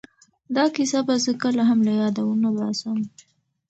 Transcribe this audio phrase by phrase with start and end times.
[0.55, 2.97] دا کیسه به زه کله هم له یاده ونه باسم.